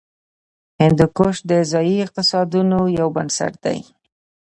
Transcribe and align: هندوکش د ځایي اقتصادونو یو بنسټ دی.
هندوکش 0.81 1.35
د 1.49 1.51
ځایي 1.71 1.95
اقتصادونو 2.05 2.79
یو 2.99 3.07
بنسټ 3.15 3.53
دی. 3.65 3.79